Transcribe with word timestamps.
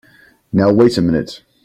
Now 0.51 0.71
wait 0.73 0.97
a 0.97 1.01
minute! 1.03 1.43